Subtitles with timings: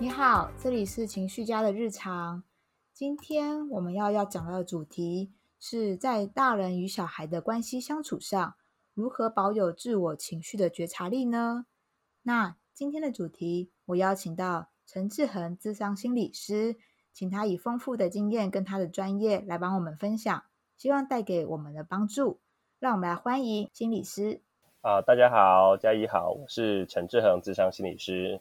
[0.00, 2.42] 你好，这里是情绪家的日常。
[2.94, 8.54] 今天我们要要讲到的主题是在大人与小孩的关系相处上，
[8.94, 11.66] 如何保有自我情绪的觉察力呢？
[12.22, 16.78] 那今天的主题，我邀请到陈志恒智商心理师，
[17.12, 20.44] 请他以丰富的经验跟他的专业来帮我们分享，
[20.78, 22.40] 希望带给我们的帮助。
[22.78, 24.40] 让我们来欢迎心理师。
[24.80, 28.40] 啊，大家好，嘉怡好，我是陈志恒智商心理师。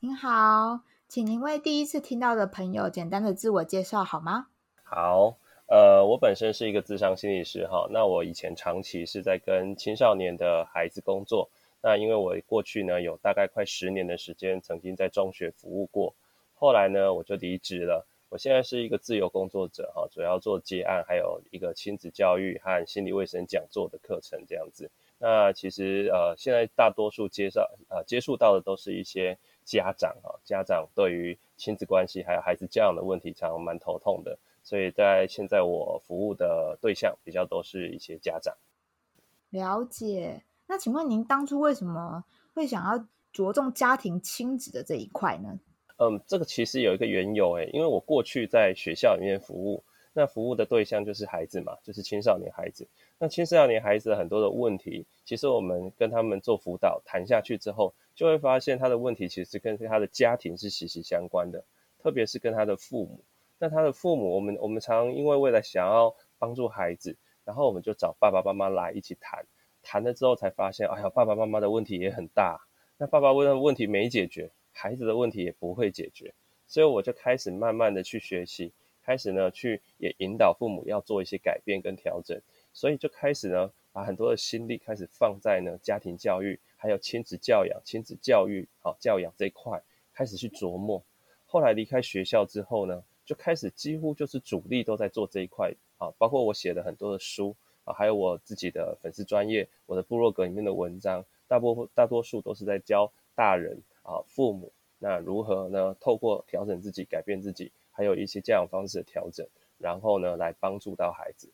[0.00, 4.46] 您好，请您为第一次听到的朋友简单的自我介绍好吗？
[4.82, 5.36] 好，
[5.66, 11.48] 呃，我本身是一个智商心理师哈，那我以前长期是在跟青少年的孩子工作，
[11.82, 16.14] 那因为我过去呢有大概快十年的时间曾经在中学服务过，
[16.54, 24.90] 后来呢我就离职了，我现在是一个自由工作者哈，主要做接案，还有一个亲子教育和心理卫生讲座的课程这样子。
[25.18, 34.38] 那其实呃，现在大多数接受呃接触到的都是一些家长啊，家长对于亲子关系还有孩子教养的问题，常常蛮头痛的。
[34.62, 38.56] 所以在现在我服务的对象比较多是一些家长。
[39.50, 40.42] 了解。
[40.66, 45.58] 那请问您当初为什么会想要着重家庭亲子的这一块呢？
[45.98, 49.84] 嗯，这个其实有一个缘由诶，因为我过去在学校里面服务。
[50.16, 52.86] 那服务的对象就是孩子嘛，就是青少年孩子。
[53.18, 61.64] 那青少年孩子很多的问题，其实我们跟他们做辅导谈下去之后，就会发现他的问题其实跟他的家庭是息息相关的，
[62.02, 63.20] 特别是跟他的父母。
[63.58, 69.46] 那他的父母，我们我们常因为为了想要帮助孩子，然后我们就找爸爸妈妈来一起谈，
[69.82, 72.60] 谈了之后才发现，哎呀，爸爸妈妈的问题也很大。
[72.98, 76.34] 那爸爸问的问题没解决，孩子的问题也不会解决，
[76.66, 78.72] 所以我就开始慢慢的去学习。
[79.02, 82.40] 开始呢，去也引导父母要做一些改变跟调整，
[82.72, 89.82] 所以就开始呢，把很多的心力开始放在呢家庭教育，还有亲子教养、亲子教育、好教养这一块，
[90.12, 91.02] 开始去琢磨。
[91.46, 105.96] 后来离开学校之后呢，就开始几乎就是主力都在做这一块啊，包括我写的很多的书啊，还有我自己的粉丝专业，我的部落格里面的文章，大部大多数都是在教大人啊父母，那如何呢？
[105.98, 107.72] 透过调整自己，改变自己。
[107.92, 109.46] 还有一些教养方式的调整，
[109.78, 111.48] 然后呢，来帮助到孩子。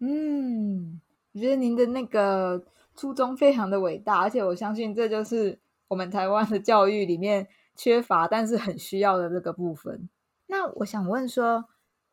[0.00, 1.00] 嗯，
[1.32, 2.62] 我觉得您的那个
[2.96, 5.58] 初衷非常的伟大，而且我相信这就是
[5.88, 10.08] 我们台湾的教育里面缺乏但是很需要的这个部分。
[10.46, 11.66] 那我想问说，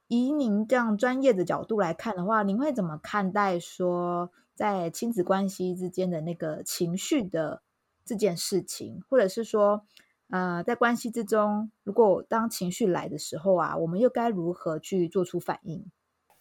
[0.08, 7.62] 以您这样专业的角度来看的话，您会怎么看待说在亲子关系之间的那个情绪的
[8.06, 9.86] 这件事情，或者是说？
[10.30, 15.86] 呃，在关系之中，如果当情绪来的时候啊，我们又该如何去做出反应？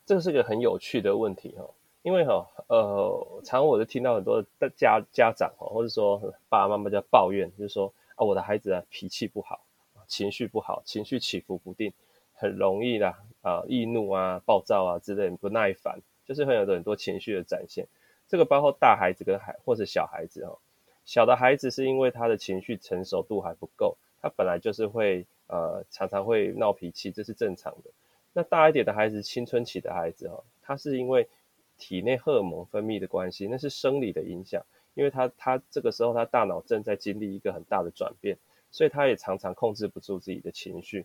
[0.06, 1.68] 这是个很有趣的问题哈，
[2.02, 6.18] 因为哈，呃，常我就听到很多的家家长哈，或者说
[6.48, 9.64] 爸爸妈妈在抱怨，就是说啊，我的孩子啊脾气不好，
[10.06, 11.92] 情绪不好，情绪起伏不定，
[12.34, 17.86] 很容易啦啊，易怒啊，暴躁啊之类，不耐烦，就是会有很多情绪的展现。
[18.26, 20.58] 这个包括大孩子跟孩或者小孩子哈。
[21.04, 27.90] 小的孩子是因为他的情绪成熟度还不够，他本来就是会呃常常会闹脾气，这是正常的。
[28.32, 31.28] 那大一点的孩子，青春期的孩子哈，他是因为
[31.82, 38.38] 体内荷尔蒙分泌的关系，那是生理的影响，因为他他这个时候他大脑正在经历一个很大的转变，
[38.70, 41.04] 所以他也常常控制不住自己的情绪。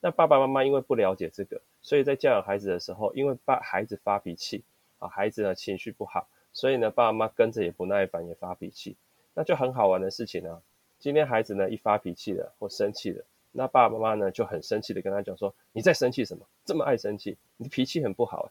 [0.00, 4.62] 那爸爸妈妈因为不了解这个，所以在教养孩子的时候，因为爸孩子发脾气
[4.98, 8.96] 啊，孩子呢情绪不好，所以呢爸爸妈妈跟着也不耐烦，也发脾气。
[9.34, 10.62] 那就很好玩的事情呢。
[10.98, 16.46] 今天孩子呢一发脾气了或生气了，那爸爸妈妈呢就很生气的跟他讲说：“你在生气什么？
[16.64, 17.36] 这么爱生气？
[17.58, 18.50] 你的脾气很不好。”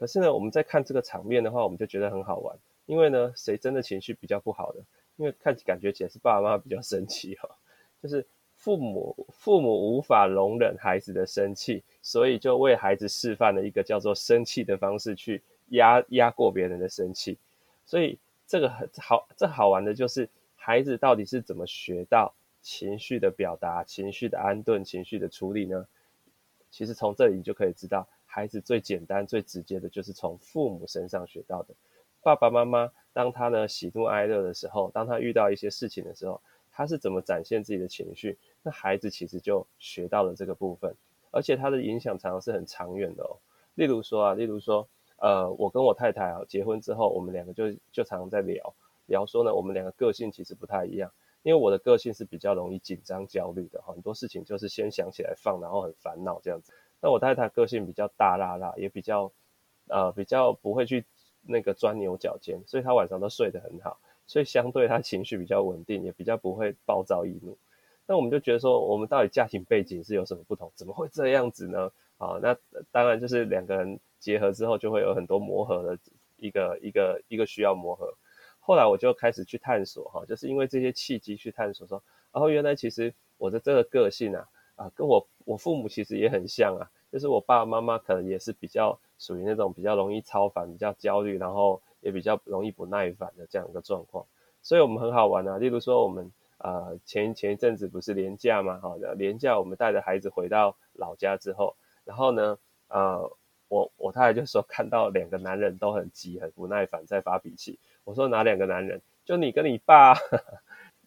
[0.00, 2.56] 可是呢，我们在看这个场面的话，我们就觉得很好玩，
[2.86, 4.80] 因为呢，谁真的情绪比较不好的？
[5.16, 7.48] 因为看感觉起来是爸爸妈妈比较生气哈，
[8.02, 17.36] 就是父母父母无法容忍孩子的生气，所以就为孩子示范了一个叫做生气的方式去压压过别人的生气，
[17.84, 18.18] 所以。
[18.52, 25.86] 这个很好，这好玩的就是孩子到底是怎么学到情绪的表达、情绪的安顿、情绪的处理呢？
[26.68, 31.74] 其实从这里就可以知道，孩子最简单、最直接的就是从父母身上学到的。
[32.22, 36.40] 爸爸妈妈当他呢喜怒哀乐的时候，当他遇到一些事情的时候，
[36.70, 38.38] 他是怎么展现自己的情绪？
[38.62, 40.94] 那孩子其实就学到了这个部分，
[41.32, 43.36] 而且他的影响常常是很长远的哦。
[43.74, 44.88] 例如说啊，例如说。
[45.22, 48.74] 呃，我跟我太太啊，结婚之后，我们两个就就常常在聊
[49.04, 51.12] 聊说呢，我们两个个性其实不太一样。
[51.42, 56.72] 因为我的个性是比较容易紧张、焦虑的，很多事情就是先想起来放，然后很烦恼这样子。
[57.00, 59.32] 那我太太个性比较大辣辣，也比较
[59.88, 61.04] 呃比较不会去
[61.42, 67.56] 那个钻牛角尖，所以她晚上都睡得很好，所以相对她情绪比较稳定，也比较不会暴躁易怒。
[68.06, 70.72] 那我们就觉得说，我们到底家庭背景是有什么不同？
[70.74, 71.92] 怎么会这样子呢？
[72.18, 72.56] 啊，那
[72.90, 75.98] 当然就是两个人结合之后，就会有很多磨合的
[76.36, 78.12] 一个一个一个需要磨合。
[78.58, 84.46] 后来我就开始去探索哈，就是因为这些契机去探索说，然后原来其实我的这个个性啊，
[84.80, 94.24] 啊，跟我我父母其实也很像啊，就是我爸爸妈妈可能也是比较属于那种比较容易超凡、比较焦虑，然后也比较容易不耐烦的这样一个状况。
[94.62, 101.76] 所以我们很好玩啊，例如说我们呃前前一阵子不是年假嘛，好的年假我们带着孩子回到老家之后。
[102.04, 103.30] 然后呢，呃，
[103.68, 107.78] 我我太太就说看到两个男人都很急、很不耐烦，在发脾气。
[108.04, 109.02] 我说哪两个男人？
[109.26, 110.14] 就你跟你爸，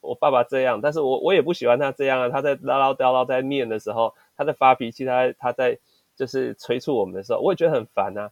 [0.04, 2.30] 我爸爸这样，但是我我也不喜欢他这样啊。
[2.30, 5.80] 他在唠唠叨叨在念的时候，他在发脾气，他他在
[6.16, 8.30] 就是催促我们的时候，我也觉得很烦啊。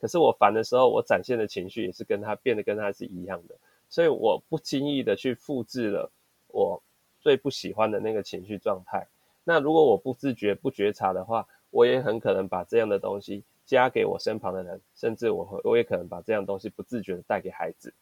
[0.00, 3.54] 可是我烦的时候，我展现的情绪也是跟他变得跟他是一样的，
[3.88, 6.10] 所以我不经意的去复制了
[6.48, 6.82] 我
[7.20, 9.06] 最不喜欢的那个情绪状态。
[9.44, 17.92] 那如果我不自觉、不觉察的话，我也很可能把这样的东西加给我身旁的人，甚至我会，我也可能把这样东西不自觉的带给孩子。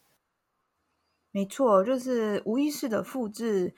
[1.38, 3.72] 没错，就是无意识的复制。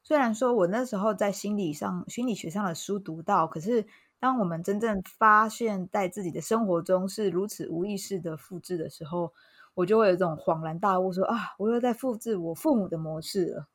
[0.00, 3.84] 虽然说我那时候在心理上、心理学上的书读到，可是
[4.20, 9.32] 当我们真正发现，在自己的生活中是如此无意识的复制的时候，
[9.74, 13.66] 我就会有一种恍然大悟，说啊，我又在复制我父母的模式了。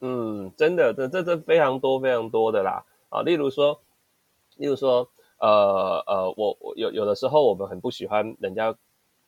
[0.00, 3.80] 嗯，真的，这这这非常多非常多的啦啊，例如说。
[4.58, 5.08] 例如说，
[5.38, 8.76] 呃呃，我我有有的时候我们很不喜欢人家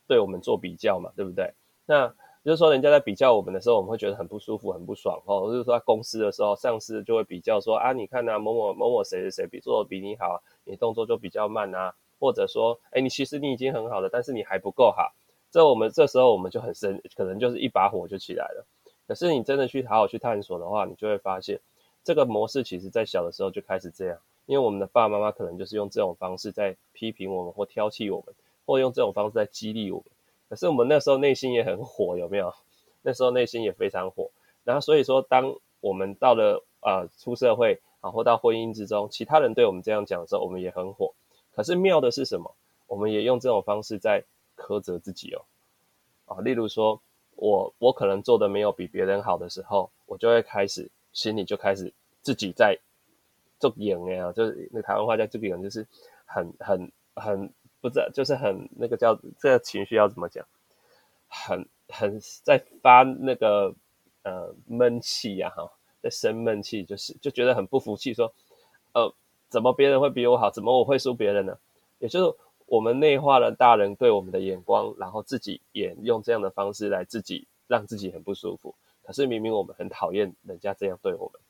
[0.06, 1.54] 对我们做比较嘛，对不对？
[1.86, 5.50] 那就是说，人家在比较我们的时候，我们会觉得很不舒服、很不爽哦。
[5.52, 15.12] 就是说，在公司的时候，上司就会比较说啊，你看呐，某某某某谁谁谁比做的比你好，你动作就比较慢啊，或者说，哎，你其实你已经很好了，但是你还不够好。
[15.50, 18.64] 这我们这时候我们就很生，可能就是一把火就起来了。
[19.06, 21.60] 可是你真的去好好去探索的话，你就会发现，
[22.02, 24.16] 这个模式其实在小的时候就开始这样。
[24.46, 28.34] 因为我们的爸爸妈妈可能就是用这种方式在批评我们，或挑剔我们，
[28.64, 30.06] 或用这种方式在激励我们。
[30.50, 32.52] 可是我们那时候内心也很火，有没有？
[33.00, 34.30] 那时候内心也非常火。
[34.64, 41.14] 然后所以说，当我们到了啊出社会啊，或到婚姻之中，其他人对我们这样讲的时候，我们也很火。
[41.54, 42.54] 可是妙的是什么？
[42.86, 44.22] 我们也用这种方式在
[44.56, 45.40] 苛责自己哦。
[46.26, 47.00] 啊，例如说
[47.36, 52.78] 我我可能做的没有比别人好的时候，我就会开始心里就开始自己在。
[53.60, 55.86] 做演啊，就是那台湾话叫这个，就是
[56.24, 60.46] 很很很不知道，就是很那个叫这个情绪要怎么讲，
[61.28, 63.74] 很很在发那个
[64.22, 65.70] 呃闷气呀哈，
[66.02, 68.32] 在生闷气，就是就觉得很不服气，说
[68.92, 69.12] 呃
[69.48, 71.58] 怎么别人会比我好，怎么我会输别人呢？
[71.98, 72.36] 也就是
[72.66, 78.74] 我们内化了大人对我们的眼光，然后自己也用这样的方式来自己让自己很不舒服。
[79.02, 81.40] 可是明明我们很讨厌人家这样对我们。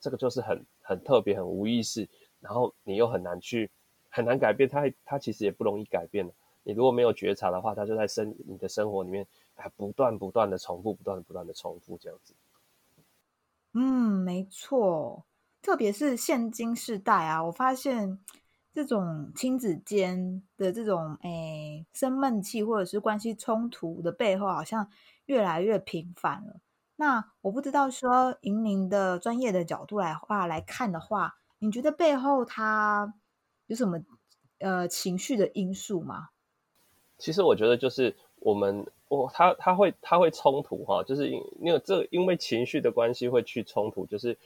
[0.00, 2.08] 这个就是很很特别、很无意识，
[2.40, 3.68] 然后你又很难去
[4.10, 6.30] 很难改变它，它其实也不容易改变。
[6.62, 12.34] 你如果没有觉察的话，它就在生你的生活里面，还不断不断的重复，不断不断的重复这样子。
[13.72, 13.82] 嗯，
[14.24, 15.24] 没错，
[15.62, 18.18] 特别是现今世代啊，我发现
[18.74, 24.90] 这种亲子间的这种诶生闷气或者是关系冲突的背后，好像
[25.26, 26.60] 越来越频繁了。
[26.96, 33.14] 那我不知道说，以您的专业的角度来话来看的话，你觉得背后它
[33.70, 34.00] 有什么
[34.58, 36.30] 呃情绪的因素吗？
[37.18, 44.36] 其实我觉得就是我们，我他他会他会冲突哈，就是因因为这因为情绪的关系会去冲突，就是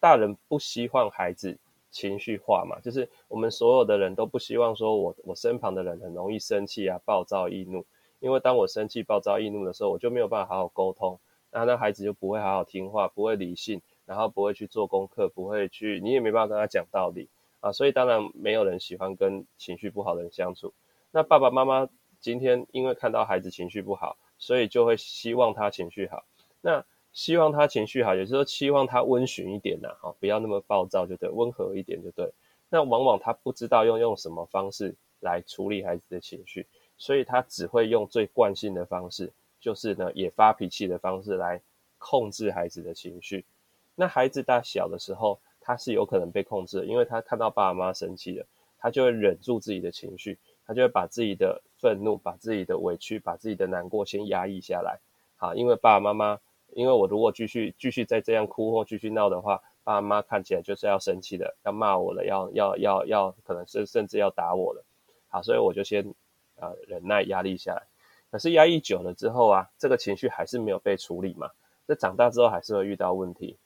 [0.00, 1.56] 大人不希望孩子
[1.92, 7.86] 情绪化嘛，就是我们所有的人都不希望说我我身旁的人很容易生气啊、暴躁易怒，
[8.18, 11.20] 因为当我生气、暴躁易怒的时候，我就没有办法好好沟通。
[11.52, 17.28] 那那孩子就不会好好听话，不会理性，然后不会去做功课，不会去，你也没办法跟他讲道理
[17.64, 17.72] 啊。
[17.72, 20.72] 所以当然没有人喜欢跟情绪不好的人相处。
[21.10, 21.88] 那爸爸妈妈
[22.20, 26.24] 今天因为看到孩子情绪不好，所以就会希望他情绪好。
[26.60, 32.32] 那希望他情绪好，也就是说期望他温驯一点呐，哈，不要那么暴躁就对，温和一点就对。
[32.68, 36.66] 那往往他不知道用用什么方式来处理孩子的情绪，
[36.96, 39.32] 所以他只会用最惯性的方式。
[39.60, 41.62] 就是呢，也发脾气的方式来
[41.96, 43.46] 控制孩子的情绪。
[43.94, 48.46] 那孩子大小的时候，他是有可能被控制的，因为他看到爸爸妈妈生气了，
[48.78, 55.00] 他就会忍住自己的情绪，他就会把自己的愤怒、把自己的委屈、把自己的难过先压抑下来。
[55.36, 56.38] 好，因为爸爸妈妈，
[56.74, 64.84] 因为我如果继续继续再这样哭或继续闹的话，爸爸妈妈看起来就是要生气的，要骂我了，要要要要，可能是甚至要打我了。
[65.28, 66.14] 好，所以我就先
[66.56, 67.82] 呃忍耐压力下来。
[68.30, 71.50] 可是压抑久了之后啊，这个情绪还是没有被处理嘛？
[71.86, 73.56] 这长大之后还是会遇到问题。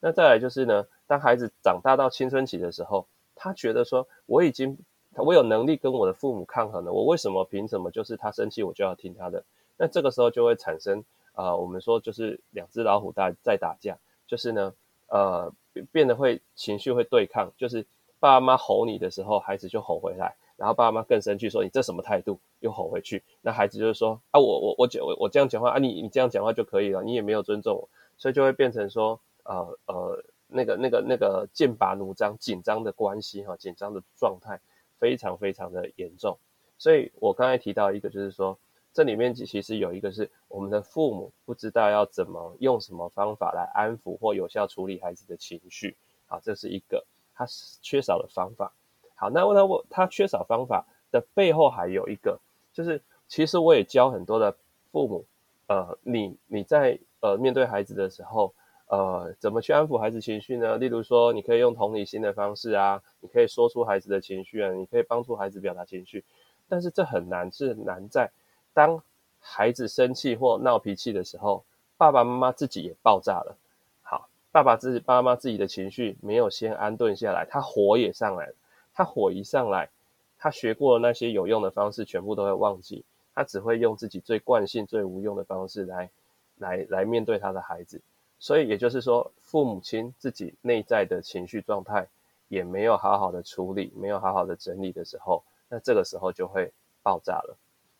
[0.00, 4.78] 那再来就是呢，当孩子长大到青春期的时候，他觉得说我已经
[5.14, 9.44] 我有能力跟我的父母抗衡了，我为什么凭什么就是他生气我就要听他的？
[9.76, 14.74] 那这个时候就会产生啊，我们说就是两只老虎在在打架，就是呢，
[15.08, 15.52] 呃，
[15.92, 17.86] 变得会情绪会对抗，就是
[18.18, 20.34] 爸妈吼你的时候，孩子就吼回来。
[20.56, 22.38] 然后爸妈更生气，说你这什么态度？
[22.60, 23.22] 又吼回去。
[23.42, 34.60] 那孩子就是说啊，我我我我我这样讲话啊，你你这样讲话就可以了，你也没有尊重我，所以就会变成说呃呃那个那个那个剑拔弩张、紧张的关系哈，紧张的状态
[34.98, 36.38] 非常非常的严重。
[36.78, 38.58] 所以我刚才提到一个，就是说
[38.92, 45.96] 这里面其实有一个是我们的父母不知道要怎么用什么方法来安抚或有效处理孩子的情绪，
[46.28, 47.46] 啊，这是一个他
[47.82, 48.72] 缺少的方法。
[49.14, 52.38] 好，那问他我他缺少方法的背后还有一个，
[52.72, 54.54] 就是其实我也教很多的
[54.92, 55.24] 父母，
[55.66, 58.54] 呃，你你在呃面对孩子的时候，
[58.88, 60.78] 呃，怎么去安抚孩子情绪呢？
[60.78, 66.24] 例如说，你可以用同理心的方式啊，你可以说出孩子的情绪啊，你可以帮助孩子表达情绪，
[66.68, 68.30] 但是这很难，是难在
[68.72, 69.02] 当
[69.40, 71.64] 孩子生气或闹脾气的时候，
[71.96, 73.56] 爸爸妈妈自己也爆炸了。
[74.02, 78.54] 好，爸爸自己爸妈自己的情绪没有先安顿下来，他火也上来了。
[78.94, 79.90] 他火一上来，
[80.38, 86.10] 他学过的那些有用的方式全部都会忘记，他只会用自己最惯性、最无用的方式来，
[86.56, 88.00] 来来面对他的孩子。
[88.38, 92.06] 所以也就是说，父母亲自己内在的情绪状态
[92.48, 97.56] 也没有好好的处理，没有好好的整理的时候，那这个时候就会爆炸了。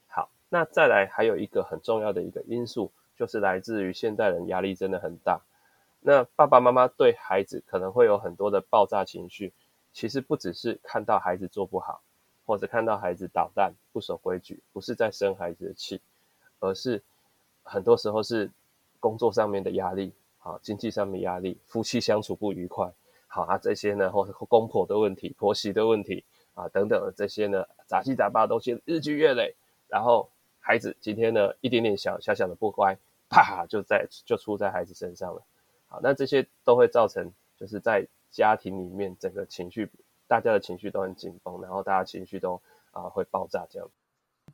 [0.06, 5.40] 好，那再来还有一个很重要的一个因素，就是来自于现代人压力真的很大。
[6.00, 9.52] 那爸爸妈妈对孩子可能会有很多的爆炸情绪。
[9.92, 12.02] 其实不只是看到孩子做不好，
[12.44, 16.02] 或者看到孩子捣蛋、不守规矩，不是在生孩子的气，
[16.60, 17.02] 而是
[17.62, 18.50] 很多时候是
[19.00, 20.12] 工作上面的压力，
[20.46, 22.92] 啊，经济上面压力，夫妻相处不愉快，
[23.26, 26.24] 好啊，这些呢，或公婆的问题、婆媳的问题
[26.54, 29.54] 啊等等的这些呢，杂七杂八的东西日积月累，
[29.88, 30.28] 然后
[30.60, 32.96] 孩子今天呢一点点小小小的不乖，
[33.28, 35.42] 啪就在就出在孩子身上了，
[35.88, 38.06] 好，那这些都会造成就是在。
[38.28, 39.88] 家庭里面整个情绪，
[40.26, 42.60] 大家的情绪都很紧绷，然后大家情绪都
[42.90, 43.88] 啊会爆炸这样。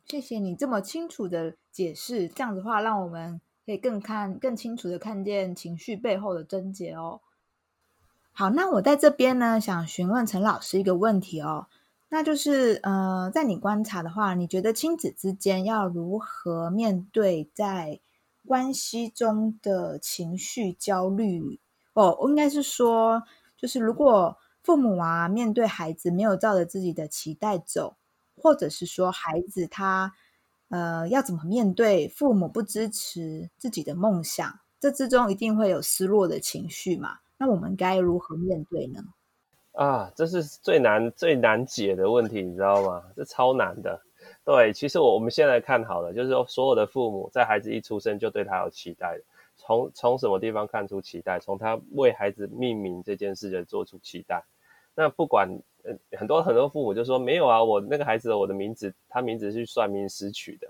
[0.05, 7.21] 谢谢你这么清楚的解释，这样子话让我们可以更看更清楚的看见情绪背后的症结哦。
[8.31, 11.67] 好，那我在这边呢，想询问陈老师一个问题哦，
[12.09, 17.99] 那就是呃，在你观察的话，你觉得亲子之间要如何面对在
[18.45, 21.59] 关系中的情绪焦虑？
[21.93, 23.23] 哦，应该是说。
[23.55, 27.95] 就是如果父母啊面对孩子没有照着自己的期待走，
[28.35, 30.13] 或者是说孩子他
[30.73, 37.19] 呃要怎么面对父母不支持自己的梦想，这之中一定会有失落的情绪嘛？
[37.37, 39.03] 那我们该如何面对呢？
[39.73, 43.03] 啊，这是最难最难解的问题，你知道吗？
[43.15, 44.01] 这超难的。
[44.43, 49.23] 对，其实我我们现在看好了，就是说所有的父母在孩子一出生就对他有期待的。
[49.55, 51.39] 从从什么地方看出期待？
[51.39, 54.43] 从他为孩子命名这件事就做出期待。
[54.95, 55.49] 那不管
[55.83, 60.67] 呃很多很多父母就说没有啊，我那个孩子我的名字，他名字是算命师取的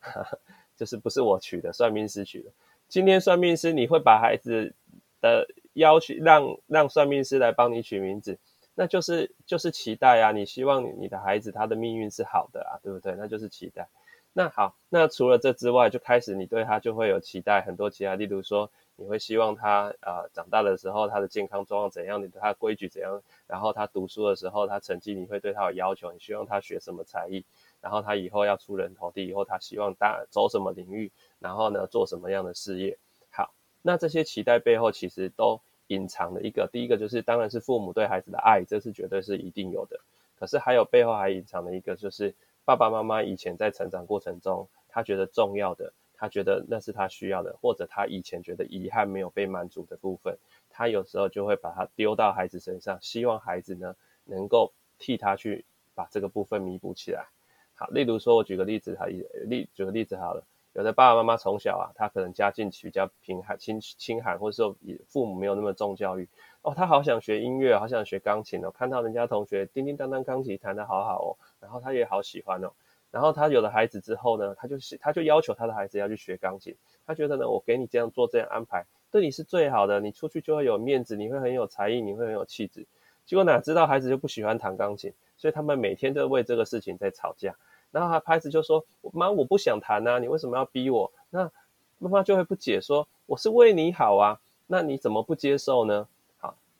[0.00, 0.38] 哈，
[0.76, 2.50] 就是不是我取的，算命师取的。
[2.88, 4.74] 今天算命师你会把孩子
[5.20, 8.38] 的要求让让算命师来帮你取名字，
[8.74, 13.14] 那就是就是期待啊，你希望你的孩子他的命运是好的啊，对不对？
[13.16, 13.88] 那就是期待。
[14.32, 27.44] 那好，那除了这之外，就开始你对他就会有期待，很多其他，例如说，你会希望他啊长大的时候他的健康状况怎样，你对他规矩怎样，然后他读书的时候他成绩你会对他有要求，你希望他学什么才艺，
[27.80, 31.10] 然后他以后要出人头地，以后他希望大走什么领域，
[31.40, 32.96] 然后呢做什么样的事业。
[33.30, 39.98] 好，那这些期待背后其实都隐藏了一个，第一个就是当然是父母对孩子的爱，这是绝对是一定有的，
[40.38, 42.32] 可是还有背后还隐藏了一个就是。
[42.76, 57.26] 爸爸妈妈以前在成长过程中，他觉得重要的，他觉得那是他需要的，或者他以前觉得遗憾没有被满足的部分，他有时候就会把它丢到孩子身上，希望孩子呢能够替他去把这个部分弥补起来。
[57.74, 66.28] 好，例如说，我举个例子，哈，例举个例子好了，有的爸爸妈妈从小啊，他可能家境比较贫寒、清清寒，或者说父母没有那么重教育，
[66.62, 71.30] 哦，他好想学音乐，好想学钢琴哦，看到人家同学叮叮当当钢琴弹得好好哦。
[71.58, 72.70] 然后他也好喜欢哦，
[73.10, 76.76] 然后他有了孩子之后呢，他就是他就要求他的孩子要去学钢琴，
[77.06, 82.86] 他觉得呢，我给你这样做这样安排，对你是最好的，你出去就会有面子，你会很有才艺，你会很有气质。
[83.24, 87.54] 结果哪知道孩子就不喜欢弹钢琴，所以他们每天都为这个事情在吵架。
[87.90, 91.50] 然后他孩子就说：“妈，我不想弹啊，你为什么要逼我？”那
[91.98, 96.06] 妈妈就会不解说：“我是为你好啊，那你怎么不接受呢？”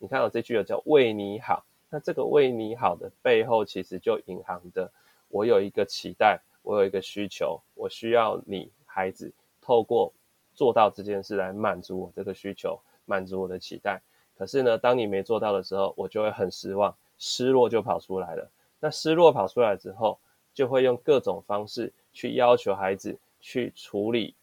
[0.02, 4.90] 你看到这句有叫为你好，那这个为你好的背后，其实就隐含着
[5.28, 9.30] 我有一个期待，我有一个需求，我需要你孩子
[9.60, 10.10] 透过
[10.54, 14.00] 做到这件事来满足我这个需求，满足我的期待。
[14.38, 18.50] 可是呢，当你没做到的时候，我就会很失望，失落就跑出来了。
[18.80, 20.18] 那失落跑出来之后，
[20.54, 24.34] 就会用各种方式去要求孩子去处理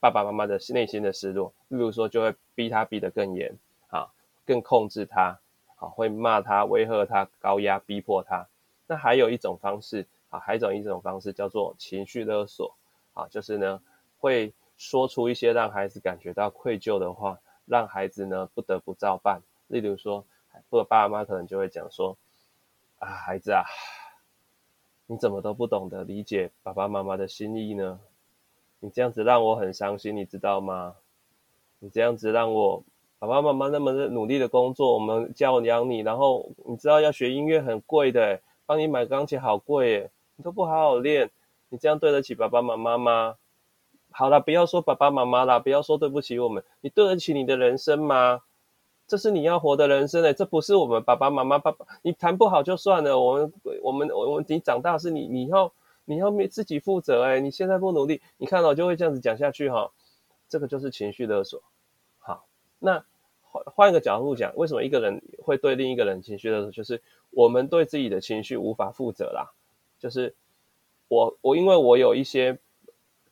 [0.00, 3.56] 爸爸妈妈的内心的失落，例如说就会逼他逼得更严，
[4.46, 5.40] 更控制他，
[5.76, 8.46] 啊，会骂他、威吓他、高压逼迫他。
[8.86, 12.74] 那还有一种方式，啊，还有一种一种方式叫做情绪勒索，
[13.12, 13.82] 啊，就是呢
[14.18, 19.42] 会说出一些让孩子感觉到愧疚的话，让孩子呢不得不照办。
[19.66, 20.24] 例如说，
[20.70, 22.16] 或者爸爸妈妈可能就会讲说，
[23.00, 23.64] 啊，孩子啊。
[25.08, 28.00] 你怎么都不懂得理解爸爸妈妈的心意呢？
[28.80, 30.96] 你这样子让我很伤心，你知道吗？
[31.78, 32.82] 你这样子让我
[33.18, 41.30] 爸爸妈妈那么努力的工作，我们教养你，然后你知道要学音乐很贵的，帮你买钢琴好贵耶，你都不好好练，
[41.70, 43.36] 你这样对得起爸爸妈妈吗？
[44.10, 48.42] 好了，不要说爸爸妈妈了，不要说对不起我们，你对得起你的人生吗？
[49.06, 53.18] 这是你要活的人生诶，这不是我们爸爸妈妈爸爸，你谈不好就算了。
[53.18, 55.72] 我们我们我们你长大是你你要
[56.04, 59.90] 你要自己负责诶，你现在不努力，你看到就会这样子讲下去哈。
[60.48, 61.62] 这个就是情绪勒索。
[62.86, 63.04] 那
[63.42, 66.70] 换换一个角度讲，为什么一个人会对另一个人情绪的时候？
[66.70, 69.50] 就是我们对自己的情绪无法负责啦。
[69.98, 70.36] 就是
[71.08, 72.58] 我我因为我有一些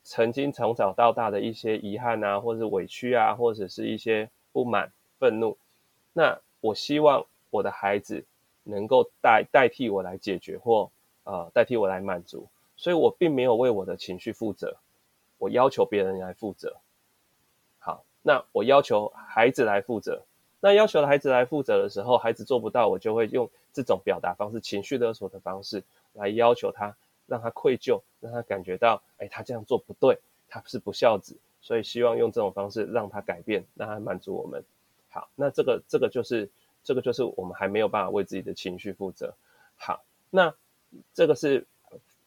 [0.03, 5.57] 曾经从小到大的一些遗憾啊，或者委屈啊，或者是一些不满、愤怒。
[6.11, 8.25] 那我希望我的孩子
[8.63, 10.91] 能够代代替我来解决，或
[11.23, 14.75] 呃代替我来满足，所以我并没有为我的情绪负责，
[15.37, 16.75] 我要求别人来负责。
[18.27, 20.23] 那我要求孩子来负责。
[20.59, 26.95] 那要求孩子来负责的时候，孩子做不到，我就会用这种表达方式，情绪勒索的方式来要求他，
[27.27, 30.17] 让他愧疚，让他感觉到，哎，他这样做不对，
[30.49, 34.63] 他是不孝子，所以希望用这种方式让他改变，让他满足我们。
[35.09, 36.49] 好，那这个这个就是
[36.83, 39.35] 这个就是我们还没有办法为自己的情绪负责。
[39.75, 40.51] 好，那
[41.13, 41.67] 这个是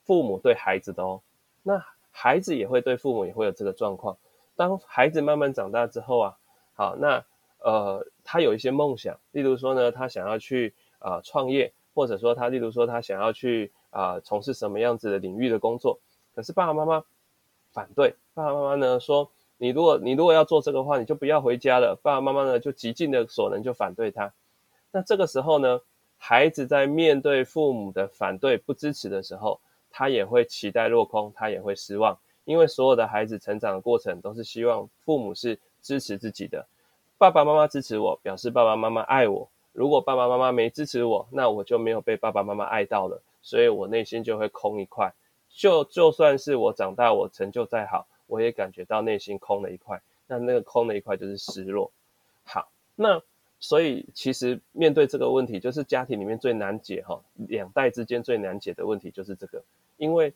[0.04, 1.20] 父母对孩子的哦。
[1.64, 4.16] 那孩子也会对父母也会有这个状况。
[4.58, 6.36] 当孩子慢慢长大之后啊，
[6.74, 7.24] 好，那
[7.60, 16.00] 呃他有一些梦想，例如说呢，他想要去啊创业，或者说他例如说他想要去啊从事什么样子的领域的工作，
[16.34, 17.04] 可是爸爸妈妈
[17.70, 19.30] 反对，爸爸妈妈呢说。
[19.60, 21.98] 你如果你如果要做这个话，你就不要回家了。
[22.00, 24.32] 爸爸妈妈呢，就极尽的所能就反对他。
[24.92, 25.80] 那这个时候呢，
[26.16, 32.16] 孩子在面对父母的反对、不支持的时候，他也会期待落空，他也会失望。
[32.48, 36.66] 因为所有的孩子成长的过程都是希望父母是支持自己的。
[37.18, 39.50] 爸爸妈妈支持我，表示爸爸妈妈爱我。
[39.74, 45.12] 如果爸爸妈妈没支持我，那我就没有被爸爸妈妈爱到了，所以我内心就会空一块。
[45.50, 48.06] 就就算是我长大，我成就再好。
[48.26, 51.92] 我也感觉到内心空了一块，那那个空的一块就是失落。
[52.44, 53.20] 好，那
[53.60, 59.62] 所以其实面对这个问题，就是家庭里面最难解哈，两代之间最难解的问题就是这个，
[59.98, 60.32] 因为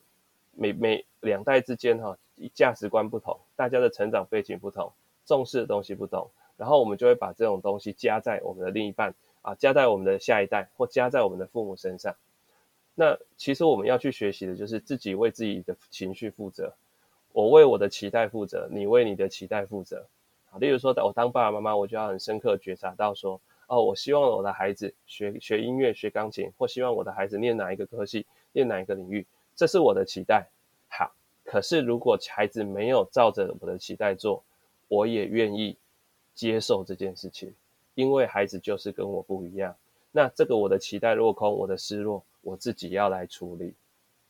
[0.55, 2.17] 每每两代之间哈，
[2.53, 4.91] 价值观不同，大家的成长背景不同，
[5.25, 12.15] 重视的东西不同，然后我们就会把这种东西加在我们的另一半啊，加在我们的下一代，或加在我们的父母身上。
[12.95, 16.73] 那其实我们要去学习的就是自己为自己的情绪负责。
[17.31, 20.05] 我为我的期待负责，你为你的期待负责。
[20.51, 30.47] 啊，例如说，我当爸爸妈妈，我就要很深刻觉察到说，哦，我希望我的孩子学学音乐、学钢琴，或希望我的孩子念哪一个科系、念哪一个领域，这是我的期待。
[30.89, 31.13] 好，
[31.43, 34.43] 可是如果孩子没有照着我的期待做，
[34.87, 35.77] 我也愿意
[36.33, 37.53] 接受这件事情，
[37.95, 39.75] 因为孩子就是跟我不一样。
[40.11, 43.73] 那这个我的期待落空，我的失落，我自己要来处理。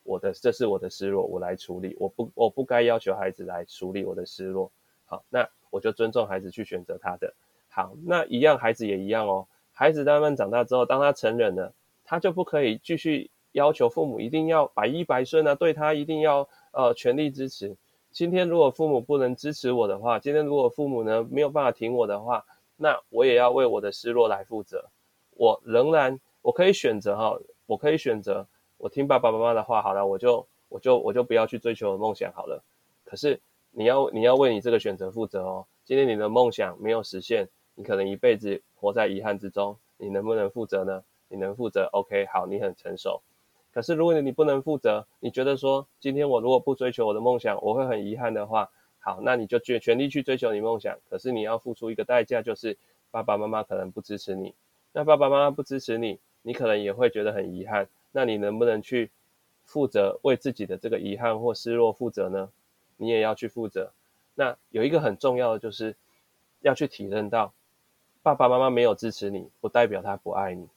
[0.04, 1.96] 我的这是我的失落，我来处理。
[2.00, 4.72] 我不我不该要求孩子来处理我的失落。
[5.06, 7.34] 好，那我就尊重孩子去选择他的。
[7.70, 9.48] 好，那一样孩子也一样哦。
[9.72, 11.74] 孩子慢慢长大之后，当他成人了，
[12.06, 17.76] 他就不可以继续要求父母一定要百依百顺啊，对他一定要呃全力支持。
[18.12, 24.90] 今天如果父母不能支持我的话，今天如果父母呢没有办法挺我的话，那我也要为我的失落来负责。
[25.36, 28.46] 我仍然我可以选择哈，我可以选择。
[28.78, 32.62] 我听爸爸妈妈的话，好了，我就我就我就不要去追求梦想好了。
[33.06, 33.40] 可是
[33.72, 35.66] 你要你要为你这个选择负责哦。
[35.86, 39.78] 今天你的梦想没有实现，你可能一辈子活在遗憾之中。
[39.98, 41.04] 你能不能负责呢？
[41.30, 43.22] 你能负责？OK，好，你很成熟。
[43.74, 51.00] 可是如果你不能负责，你觉得说今天我如果不追求我的梦想，我会很遗憾的话，好，那你就全全力去追求你梦想。
[51.10, 52.78] 可是你要付出一个代价，就是
[53.10, 54.54] 爸爸妈妈可能不支持你，
[54.92, 57.90] 那爸爸妈妈不支持你，你可能也会觉得很遗憾。
[58.12, 59.10] 那你能不能去
[59.66, 62.50] 负责为自己的这个遗憾或失落负责呢？
[62.98, 63.92] 你也要去负责。
[64.36, 65.96] 那有一个很重要的，就是
[66.62, 67.54] 要去体认到，
[68.22, 70.68] 爸爸妈妈没有支持你，不代表他不爱你。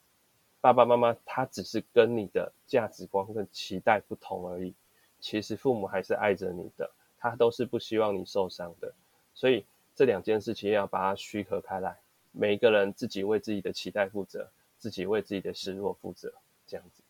[0.73, 4.73] 爸爸妈妈他只是跟你的价值观跟期待不同而已。
[5.19, 8.93] 其实父母还是爱着你的，他都是不希望你受伤的。
[9.33, 11.97] 所以这两件事情要把它区隔开来。
[12.33, 16.33] 每一个人自己为自己的期待负责，自己为自己的失落负责，
[16.67, 17.01] 这样子。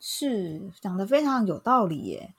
[0.00, 2.34] 是讲的非常有道理耶。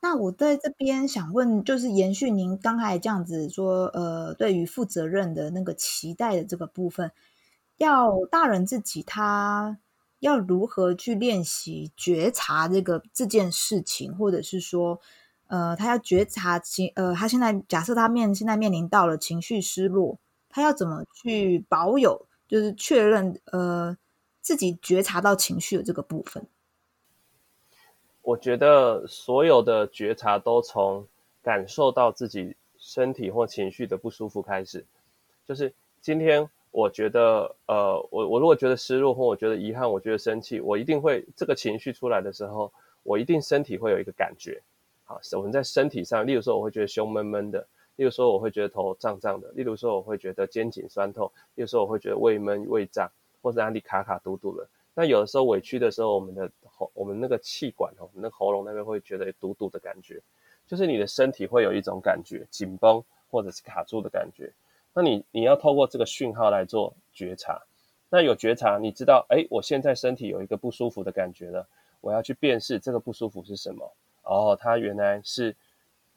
[0.00, 7.10] 那我在这边想问，就是延续您刚才这样子说，呃，对于负责任的那个期待的这个部分，
[7.76, 9.78] 要大人自己他
[10.20, 15.00] 要如何去练习觉察这个这件事情，或者是说，
[15.48, 23.96] 呃，他要觉察情，呃，他现在假设他面现在面临到了情绪失落，他要怎么去保有，就是确认，呃，
[24.40, 26.46] 自己觉察到情绪的这个部分。
[28.22, 31.06] 我觉得所有的觉察都从
[31.42, 34.86] 感受到自己身体或情绪的不舒服开始。
[35.46, 42.72] 就是今天，我觉得，呃，我我如果觉得失落或我觉得遗憾，我觉得生气，我一定会这个情绪出来的时候，
[43.04, 44.60] 我一定身体会有一个感觉。
[45.04, 53.08] 好，我们在身体上，例如说我会觉得胸闷闷的，例如说我会觉得头胀胀的，例如说我会觉得肩颈酸痛，例如说我会觉得胃闷胃胀，
[53.40, 54.66] 或者哪里卡卡堵堵的。
[54.96, 60.20] 那有的时候委屈的时候，我们的喉，我们那个气管哦，那喉咙那边会觉得堵堵的感觉，
[60.66, 64.52] 就是你的身体会有一种感觉，紧绷或者是卡住的感觉。
[64.94, 67.60] 那你你要透过这个讯号来做觉察。
[68.08, 71.66] 那有觉察，你知道，哎，我现在身体有一个不舒服的感觉了，
[72.00, 73.92] 我要去辨识这个不舒服是什么。
[74.22, 75.56] 哦，它原来是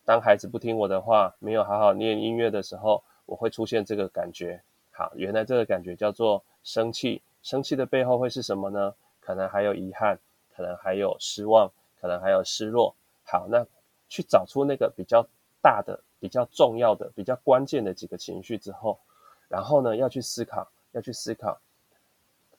[0.05, 4.61] 当孩子不听我的话，没有好好念音乐的时候，我会出现这个感觉。
[4.91, 7.21] 好，原来这个感觉叫做生气。
[7.41, 8.93] 生气的背后会是什么呢？
[9.19, 10.19] 可能还有遗憾，
[10.55, 12.93] 可能还有失望，可能还有失落。
[13.23, 13.65] 好，那
[14.07, 15.27] 去找出那个比较
[15.61, 18.99] 大的、比较重要的、比较关键的几个情绪之后，
[19.47, 21.59] 然后呢，要去思考，要去思考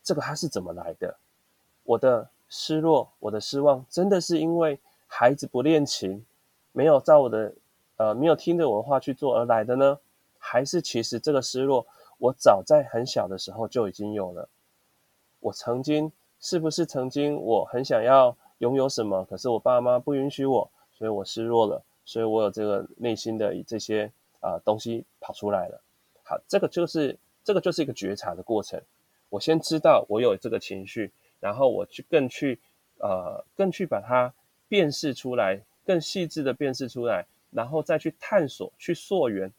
[0.03, 1.17] 这个它是怎么来的？
[1.85, 6.25] 我的失落，我的失望，真的是因为孩子不练琴，
[6.73, 7.53] 没有照我的
[7.97, 9.99] 呃，没有听着我的话去做而来的呢？
[10.39, 11.87] 还是其实这个失落，
[12.19, 14.49] 我早在很小的时候就已经有了？
[15.41, 25.79] 我曾经是不是曾经我很想要拥有什么，可是我爸妈不允许我，所以我失落了，所以我有这个内心的这些啊东西跑出来了。
[26.23, 28.81] 好，这个就是这个就是一个觉察的过程。
[29.29, 32.59] 我先知道我有这个情绪，然后我去更去
[32.97, 34.33] 呃更去把它
[34.69, 39.53] 辨识出来，更细致的辨识出来，然后再去探索去溯源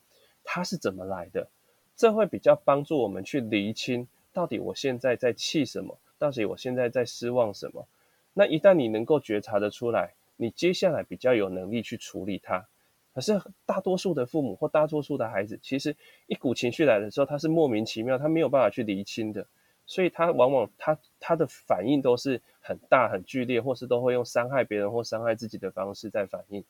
[0.43, 1.47] 它是怎么来的，
[1.95, 4.07] 这会比较帮助我们去厘清。
[4.33, 5.95] 到底我现在在气什么？
[6.17, 7.85] 到底我现在在失望什么？
[8.33, 12.65] 那一旦你能够觉察的出来，你接下来比较有能力去处理它。
[13.13, 15.97] 可是大多数的父母或大多数的孩子，其实
[16.27, 19.45] 一股情绪来的时候，他是莫名其妙，他没有办法去厘清的，
[19.85, 26.63] 所以他往往他他的反应都是很大很剧烈，或是都会用伤害别人或伤害自己的方式在反应。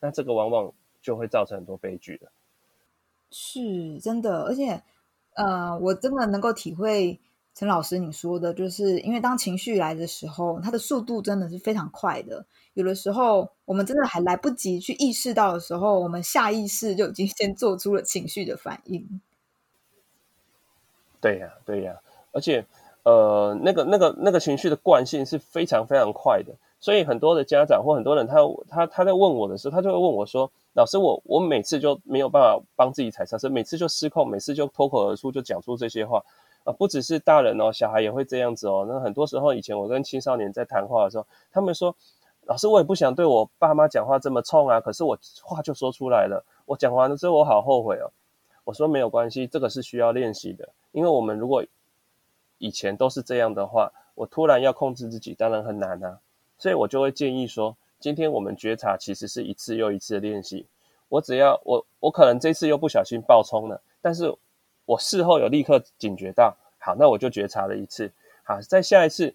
[0.00, 2.32] 那这个往往就会造成很多悲剧的。
[3.30, 4.82] 是真的，而且。
[5.34, 7.18] 呃，我真的能够体会
[7.60, 12.42] 陈老师你说的，就是因为当情绪来的时候，它的速度真的是非常快的。
[12.72, 19.20] 有的时候，我们真的还来不及去意识到的时候，我们下意识就已经先做出了情绪的反应。
[21.20, 21.94] 对呀，对呀，
[22.32, 22.64] 而且，
[23.02, 26.54] 呃，那个、那个、那个情绪的惯性是非常非常快的。
[26.80, 28.36] 所以很多的家长或很多人，他
[28.70, 36.24] 他他在问我的时候，他就会问我说：“老师，我我每次就没有办法帮自己踩刹车，每次就失控，每次就脱口而出就讲出这些话
[36.64, 36.72] 啊！
[36.72, 38.86] 不只是大人哦，小孩也会这样子哦。
[38.88, 41.94] 那很多时候以前我跟青少年在谈话的时候，他们说：
[42.46, 46.44] 老师，我也不想对我爸妈讲话这么冲啊，可是我话就说出来了。
[46.66, 48.10] 我讲完了之后，我好后悔哦。
[48.64, 51.64] 我说没有关系，这个是需要练习的，因为我们如果
[52.58, 56.18] 以前都是这样的话，我突然要控制自己，当然很难啊。”
[56.58, 60.66] 所以我就会建议说，今天我们觉察其实是一次又一次的练习。
[61.08, 64.32] 我只要我我可能这次又不小心爆冲了，但是
[64.90, 68.10] 我事后有立刻警觉到，好，那我就觉察了一次。
[68.42, 69.32] 好，再下一次，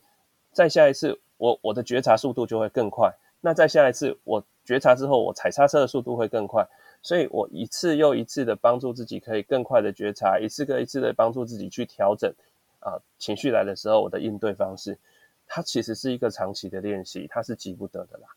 [0.51, 3.15] 再下一次，我我的觉察速度就会更快。
[3.39, 6.67] 那再下一次，我觉察之后，我踩刹车的速度会更快。
[7.01, 12.33] 所以我一次又一次的帮助自己，可以更快的觉察，一次又一次的帮助自己去调整
[12.79, 14.97] 啊情绪来的时候我的应对方式。
[15.47, 18.27] 它其实是一个长期的练习，它是急不得的啦。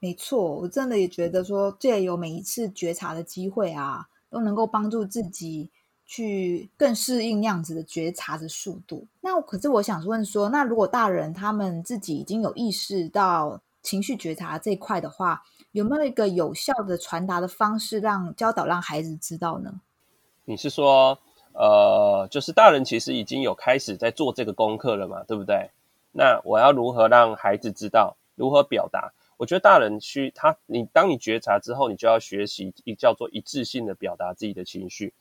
[0.00, 5.70] 没错，我真的也觉得说，借有每一次觉察的机会啊，都能够帮助自己
[6.12, 9.06] 去更适应那样子的觉察的速度。
[9.22, 19.80] 那可是我想问说，那如果大人他们自己已经有意识到情绪觉察这一块的话，有没有一个有效的传达的方式，让教导让孩子知道呢？
[20.44, 21.18] 你是说，
[21.54, 25.70] 呃，就是大人其实已经有开始在做这个功课了嘛，对不对？
[26.12, 29.14] 那我要如何让孩子知道如何表达？
[29.38, 35.14] 我觉得大人需他，你当你觉察之后，你就要学习一叫做一致性的表达自己的情绪。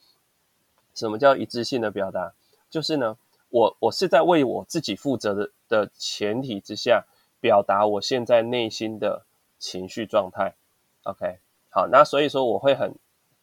[0.94, 2.34] 什么叫一致性的表达？
[2.70, 3.18] 就是呢，
[3.50, 7.06] 我我是在为我自己负责的的前提之下，
[7.40, 9.26] 表达我现在内心的
[9.60, 10.56] 情绪状态。
[11.04, 12.94] OK，好，那所以说我会很，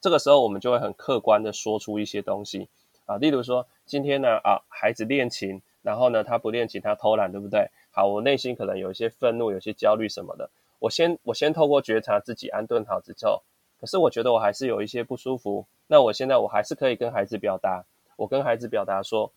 [0.01, 2.69] 这个时候我们就会很客观的说出一些东西
[3.05, 7.69] 啊，例如说今天呢啊，孩子练琴，然后呢他不练琴，他偷懒，对不对？
[7.91, 10.49] 好，我内心可能有一些愤怒，有些焦虑什么的。
[10.79, 13.43] 我先我先透过觉察自己安顿好之后，
[13.81, 15.67] 可是我觉得我还是有一些不舒服。
[15.87, 17.85] 那我现在我还是可以跟孩子表达，
[18.17, 19.33] 我跟孩子表达说，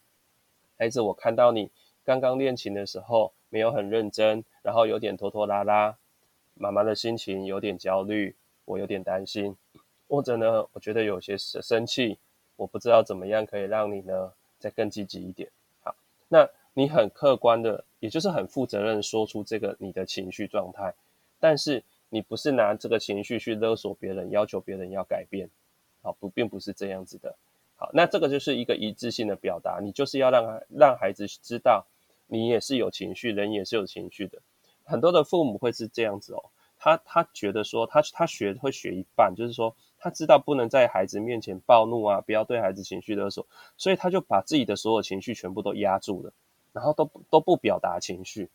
[0.78, 1.70] 孩子，我看到你
[2.04, 5.96] 刚刚练琴的时候没有很认真，然后有点拖拖拉拉，
[6.56, 9.56] 妈妈的心情有点焦虑，我有点担心，
[10.10, 12.18] 或者呢，我觉得有些生生气，
[12.56, 15.50] 我不知道怎么样可以让你呢再更积极一点。
[15.84, 15.96] 好，
[16.28, 20.94] 那你很客观的，也就是很负责任说出这个你的情绪状态。
[21.40, 25.50] 但是你不是拿这个情绪去勒索别人，要求别人要改变，
[26.02, 27.34] 好不，并不是这样子的。
[27.78, 31.88] 好，那这个就是一个一致性的表达，你就是要让让孩子知道，
[32.28, 34.42] 你也是有情绪，人也是有情绪的。
[34.84, 36.44] 很多的父母会是这样子哦，
[36.78, 43.48] 他他觉得说，他他学会学一半，就是说他知道不能在孩子面前暴怒啊，不要对孩子情绪勒索，
[43.78, 46.34] 所以他就把自己的所有情绪全部都压住了，
[46.74, 48.50] 然后都都不表达情绪。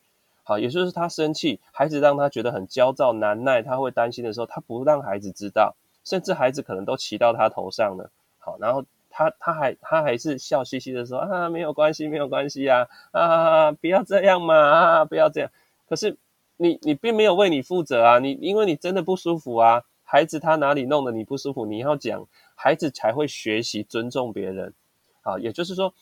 [0.47, 8.09] 好，也就是他生气，孩子让他觉得很焦躁难耐，他会担心的时候，他不让孩子知道，甚至孩子可能都骑到他头上了。
[8.37, 15.51] 好，然后他他还他还是笑嘻嘻的说啊，没有关系，没有关系呀，啊，不要这样嘛，啊，不要这样。
[15.89, 16.15] 可是
[16.55, 24.73] 你你并没有为你负责啊，你因为你真的不舒服啊，孩子他哪里弄得你不舒服，你要讲，孩子才会学习尊重别人。
[25.21, 25.93] 好，也就是说，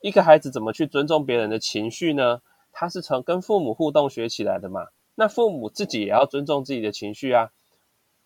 [0.00, 2.40] 一个孩子怎么去尊重别人的情绪呢？
[2.72, 4.88] 他是从跟父母互动学起来的嘛？
[5.14, 7.52] 那父母自己也要尊重自己的情绪啊。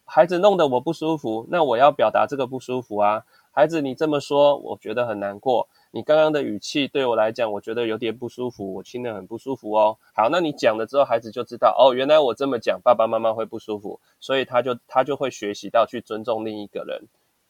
[0.04, 3.24] 孩子弄得我不舒服，那我要表达这个不舒服啊。
[3.50, 5.68] 孩子，你这么说，我觉得很难过。
[5.90, 9.98] 你刚刚的语气对我来讲，我觉得有点不舒服，我听得很不舒服哦。
[10.14, 17.02] 好，那你讲了之后，孩子就知道哦，原来我这么讲，爸爸妈妈会不舒服，所以他就他就会学习到去尊重另一个人，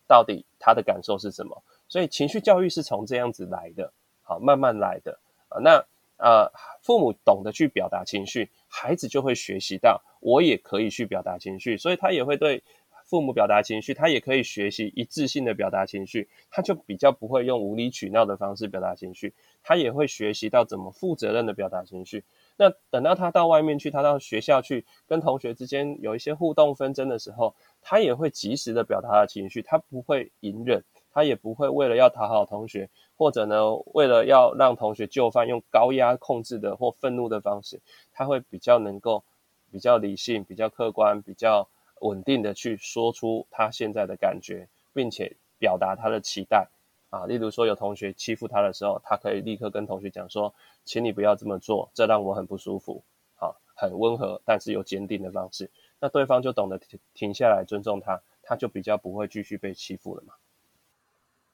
[0.07, 1.63] 到底他的感受是什么。
[1.89, 5.19] 所以情绪教育是从这样子来的，好，慢慢来的
[5.51, 5.61] 啊。
[5.61, 5.85] 那。
[6.19, 6.51] 呃，
[6.83, 12.63] 父母懂得去表达情绪，孩子就会学习到我也可以去表达情绪，所以他也会对
[13.05, 22.25] 父母表达情绪，他也可以学习一致性的表达情绪，他就比较不会用无理取闹的方式表达情绪，他也会学习到怎么负责任的表达情绪。
[22.57, 30.83] 那等到他到外面去，他到学校去跟同学之间有一些互动纷争的时候，他也会及时的表达他的情绪，他不会隐忍，
[31.17, 32.91] 他也不会为了要讨好同学。
[33.17, 37.81] 或者呢，为了要让同学就范，用高压控制的或愤怒的方式，
[38.13, 39.25] 他会比较能够
[39.73, 41.67] 比较理性、比较客观、比较
[42.03, 46.69] 稳定的去说出他现在的感觉，并且表达他的期待
[47.09, 47.25] 啊。
[47.25, 50.53] 例如说，有同学欺负他的时候，他可以立刻跟同学讲说
[50.85, 53.03] ：“请你不要这么做，这让我很不舒服。”
[53.41, 60.35] 啊，很温和但是有坚定的方式，那对方就懂得停停下来尊重他，他就比较不会继续被欺负了嘛。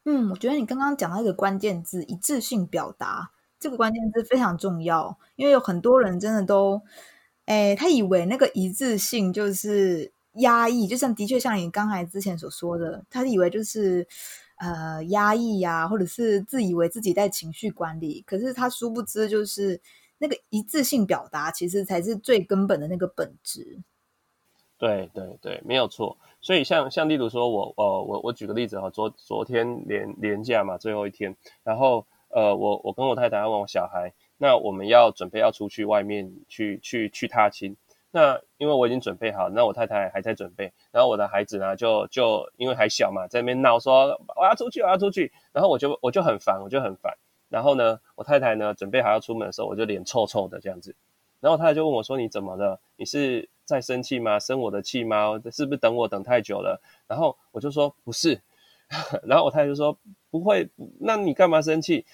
[0.04, 6.82] 嗯，我觉得你刚刚讲到一个关键字“一致性表达”，这个关键字非常重要，因为有很多人真的都，
[7.46, 14.04] 哎，他以为那个一致性就是压抑，就像的确像你刚才之前所说的，他以为就是
[14.58, 19.80] 呃压抑呀，或者是自以为自己在情绪管理，可是他殊不知，就是
[20.18, 23.78] 那个一致性表达，其实才是最根本的那个本质。
[24.82, 26.16] 对对对，没有错。
[26.40, 37.76] 所以像像例如说，我呃我我举个例子哈，昨昨天连连假嘛，最后一天，然后呃我我跟我太太问我小孩，那我们要准备要出去外面去去去踏青，
[38.10, 47.16] 那因为我已经准备好，那我太太还在准备，然后我的孩子呢就就因为还小嘛，在那边闹说我要出去我要出去，然后我就我就很烦，我就很烦，
[47.48, 50.96] 然后呢我太太呢准备好要出门的时候，我就脸臭臭的这样子，
[51.38, 52.80] 然后太太就问我说你怎么了？
[52.96, 53.48] 你是？
[53.64, 54.38] 在生气吗？
[54.38, 55.40] 生我的气吗？
[55.50, 56.80] 是不是等我等太久了？
[57.06, 58.40] 然后我就说不是，
[59.24, 59.96] 然后我太太就说
[60.30, 60.68] 不会，
[61.00, 62.04] 那你干嘛生气？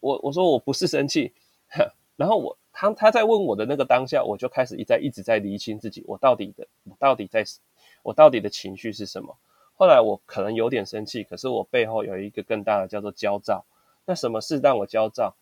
[0.00, 1.32] 我我说我不是生气，
[2.16, 7.44] 然后我他他在问我的那个当下，我就开始一在一直在厘清自己，我到底的我到底在
[8.02, 9.36] 我到底的情绪是什么？
[9.76, 13.64] 后来我可能有点生气，可是我背后有一个更大的叫做焦躁。
[14.06, 15.34] 那什么是让我焦躁？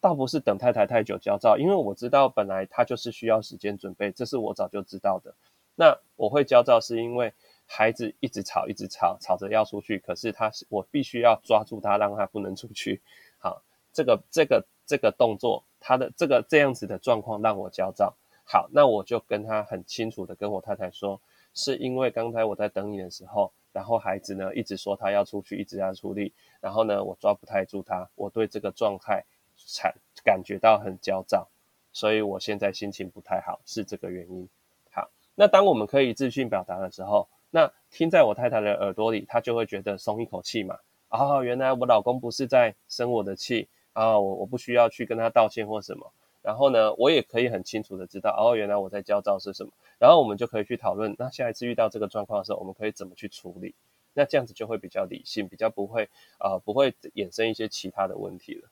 [0.00, 5.34] 倒不是等太太太久焦躁，因为我知道本来她就是需要时间准备，这是我早就知道的。
[5.74, 7.32] 那我会焦躁是因为
[7.66, 13.00] 孩子一直吵，一直吵，吵着要出去，可是他是我必须要抓住他，让他不能出去。
[13.38, 18.14] 好，这个这个这个动作，他的这个这样子的状况让我焦躁。
[18.44, 21.20] 好，那我就跟他很清楚的跟我太太说，
[21.54, 23.52] 是因为刚才我在等你的时候。
[23.70, 26.32] 然后孩子呢，一直说他要出去，一直要出力。
[26.60, 29.24] 然后呢，我抓不太住他，我对这个状态
[29.70, 31.46] 产感觉到很焦躁，
[31.92, 34.48] 所以我现在心情不太好，是这个原因。
[34.90, 40.78] 好，那当我们可以自信表达的时候，那听在我太太的耳朵里，她就会觉得松一口气嘛。
[41.08, 46.10] 啊，原来我老公不是在生我的气啊，我我不需要去跟他道歉或什么。
[46.40, 49.72] 然后呢，我也可以很清楚的知道，哦，原来我在焦躁是什么。
[49.98, 53.74] 然后我们就可以去讨论，那下一次遇到这个状况的时候，我们可以怎么去处理？
[54.14, 58.68] 那这样子就会比较理性，比较不会啊，不会衍生一些其他的问题了。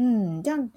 [0.00, 0.70] 嗯，这样，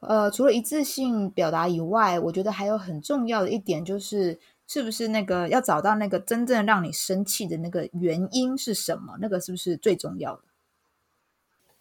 [0.00, 9.18] 呃，除了一次性表达以外，我觉得还有很重要的一点就是，是不是那个要找到那个真正让你生气的那个原因是什么？
[9.20, 10.42] 那个是不是最重要的？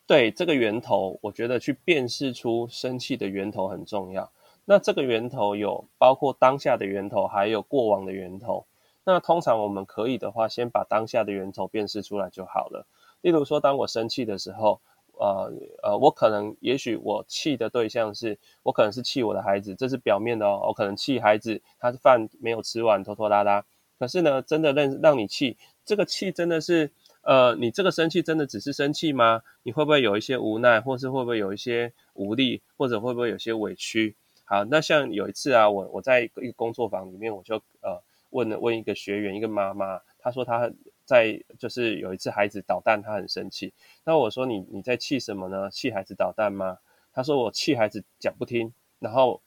[0.05, 4.33] 对，这个源头，我觉得去辨识出生气的源头很重要。
[4.65, 8.65] 那这个源头有包括当下的源头，还有过往的源头。
[9.05, 12.85] 那通常我们可以的话，先把当下的源头辨识出来就好了。
[13.21, 14.81] 例如说，当我生气的时候，
[15.17, 20.65] 呃呃，我可能也许我气的对象是我可能是气我的孩子，这是表面的哦。
[20.67, 23.63] 我可能气孩子，他的饭没有吃完，拖拖拉拉。
[23.99, 29.41] 可是呢，真的让让你气，这个气真的是，呃，你这个生气真的只是生气吗？
[29.61, 34.15] 你会不会有一些无奈，或是会不会有一些无力，或者会不会有些委屈？
[34.45, 40.69] 好，那像有一次啊，我我在一个工作坊里面，我就呃问了问一个学员，一个妈妈，她说她
[41.05, 43.73] 在就是有一次孩子捣蛋，他很生气。
[44.05, 45.69] 那我说你你在气什么呢？
[45.69, 46.77] 气孩子捣蛋吗？
[47.11, 48.73] 他说我气孩子讲不听。
[48.99, 49.41] 然后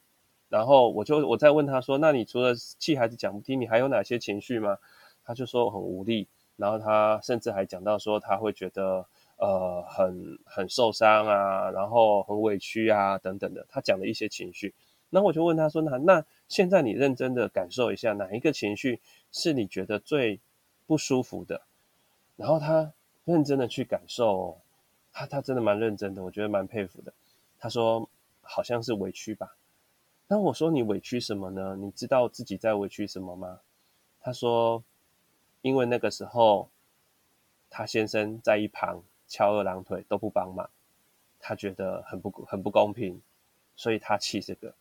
[0.49, 4.77] 然后我就我再问他说，那你除了气孩子讲不听，你还有哪些情绪吗？
[5.23, 6.27] 他就说很无力。
[6.55, 9.05] 然后他甚至还讲到说，他会觉得
[9.37, 14.73] 呃很很受伤啊，然后很委屈啊等等的，他讲了一些情绪。
[15.09, 18.99] 那我就问他说：“那那现在你认真的感受一下，哪一个情绪
[19.31, 20.39] 是你觉得最
[20.87, 21.61] 不舒服的？”
[22.35, 22.91] 然后他
[23.25, 24.57] 认真的去感受，
[25.11, 27.13] 他他真的蛮认真的，我觉得蛮佩服的。
[27.59, 28.09] 他说
[28.41, 29.55] ：“好像是委屈吧。”
[30.27, 31.75] 那我说：“你委屈什么呢？
[31.75, 33.59] 你知道自己在委屈什么吗？”
[34.21, 34.83] 他说
[35.61, 36.69] ：“因为那个时候
[37.69, 40.69] 他先生在一旁翘二郎腿都不帮忙，
[41.39, 43.21] 他觉得很不很不公平，
[43.75, 44.73] 所以他气这个。”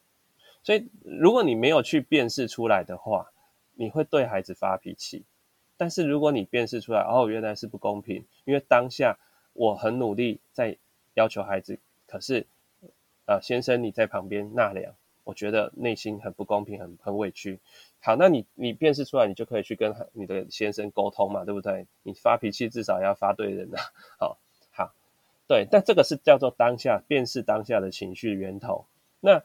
[0.62, 3.30] 所以，如果你没有去辨识出来的话，
[3.74, 5.24] 你会对孩子发脾气。
[5.76, 9.18] 但是，如果你辨识出来，哦，原来是不公平，因为当下
[9.52, 10.76] 我很努力在
[11.14, 12.46] 要求孩子，可是，
[13.26, 17.58] 呃，先生你在旁边纳凉，我觉得内心很不公平，很很委屈。
[18.00, 21.86] 好，那你你辨识出来，你就可以去跟你的先生沟通嘛，对不对？
[22.02, 23.80] 你发脾气至少要发对人啊。
[24.18, 24.38] 好，
[24.70, 24.94] 好，
[25.46, 28.86] 对，但这个是叫做当下辨识当下的情绪源头。
[29.20, 29.42] 那。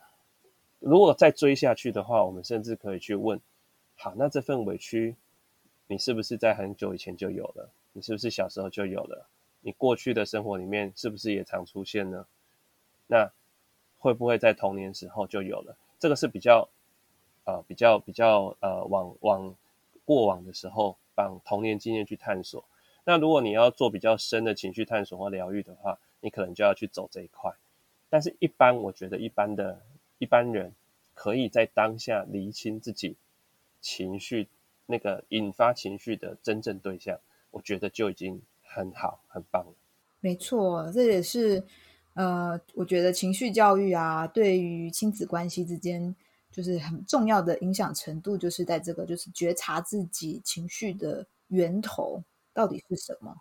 [0.84, 3.40] 如果再追下去的话，我们甚至可以去问：
[3.94, 5.16] 好，那这份委屈，
[5.92, 7.70] 你是不是在很久以前就有了？
[7.92, 9.28] 你是不是小时候就有了？
[9.60, 12.26] 你过去的生活里面是不是也常出现呢？
[13.08, 13.30] 那
[14.00, 15.76] 会不会在童年时候就有了？
[16.00, 16.70] 这个是比较，
[17.44, 19.54] 呃，比较比较呃，往往
[20.06, 22.64] 过往的时候，把童年经验去探索。
[23.04, 27.52] 那如果你要做比较深的情绪探索或疗愈的话，你可能就要去走这一块。
[28.10, 29.82] 但是，一般我觉得一般的。
[30.20, 30.72] 一般人
[31.16, 33.16] 可以在当下厘清自己
[33.82, 34.48] 情绪
[34.86, 37.20] 那个引发情绪的真正对象，
[37.52, 39.74] 我觉得就已经很好很棒了。
[40.20, 41.64] 没错，这也是
[42.14, 46.16] 呃，我觉得情绪教育啊，对于亲子关系之间
[46.52, 53.38] 就是很重要的影响程度，就是在这个就是觉察自己情绪的源头到底是什么。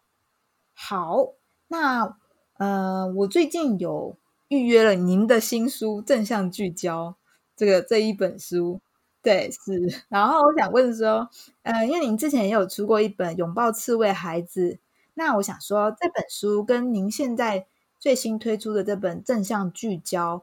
[0.72, 1.32] 好，
[1.68, 2.16] 那
[2.58, 4.16] 呃，我最近有。
[4.50, 7.10] 预约了您的新书《正向聚焦》
[7.54, 8.80] 这个这一本书，
[9.22, 10.04] 对是。
[10.08, 11.28] 然后我想问说，
[11.62, 14.74] 呃，因为您之前也有出过一本《拥抱刺猬孩子》，
[15.14, 17.66] 那我想说，这本书跟您现在
[17.98, 20.38] 最新推出的这本《正向聚焦》，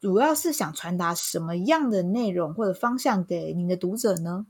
[0.00, 4.46] 主要是想传达什么样的内容或者方向给您的读者呢？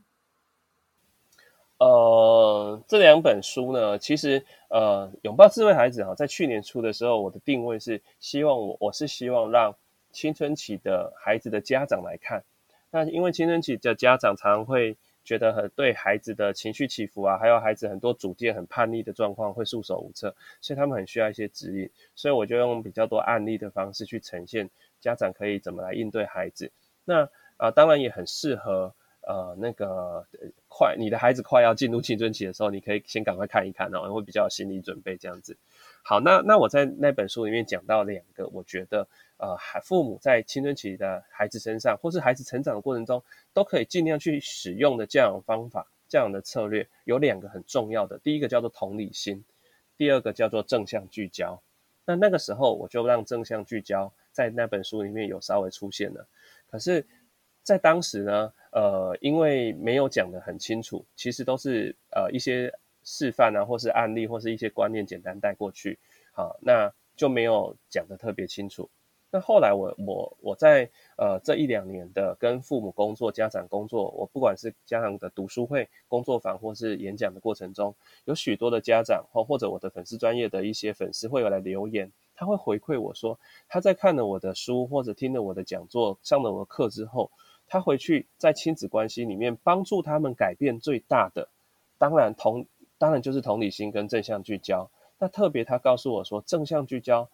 [1.77, 9.75] 呃，这两本书呢，其实呃，拥抱刺猬孩子哈，在去年出的时候，我的定位是希望我我是希望让
[10.11, 12.43] 青春期的孩子的家长来看。
[12.91, 21.89] 那因为青春期的家长常会觉得很对孩子的情绪起伏啊，还有孩子很多主见很叛逆的状况会束手无策，所以他们很需要一些指引。
[22.15, 24.69] 所以我就用比较多案例的方式去呈现
[24.99, 26.71] 家长可以怎么来应对孩子。
[27.05, 30.25] 那啊，当然也很适合呃那个
[30.67, 35.55] 快你的孩子快要进入青春期的时候，你可以先赶快看一看，然后会比较有心理准备这样子。
[36.03, 39.07] 好，那那我在那本书里面讲到两个，我觉得。
[39.41, 43.23] 呃，孩父母在青春期的孩子身上，或是孩子成长的过程中，
[43.53, 48.19] 都可以尽量去使用的教养方法、教养的策略，有两个很重要的。
[48.19, 49.43] 第一个叫做同理心，
[49.97, 51.59] 第二个叫做正向聚焦。
[52.05, 56.27] 那那个时候，我就让正向聚焦在那本书里面有稍微出现了。
[56.69, 57.03] 可是，
[57.63, 62.71] 在当时呢，呃，因为没有讲得很清楚，其实都是呃一些
[63.03, 65.97] 示范啊，或是案例，或是一些观念简单带过去，
[66.31, 68.87] 好，那就没有讲得特别清楚。
[69.33, 87.31] 那后来我我我在呃这一两年的跟父母工作、家长工作，我不管是家长的读书会、工作坊或是演讲的过程中，有许多的家长或或者我的粉丝专业的一些粉丝会有来留言，他会回馈我说，他在看了我的书或者听了我的讲座、上了我的课之后，
[87.67, 91.47] 他回去在亲子关系里面帮助他们改变最大的，
[91.97, 92.65] 当然同
[92.97, 94.89] 当然就是同理心跟正向聚焦。
[95.19, 97.29] 那特别他告诉我说，正向聚焦。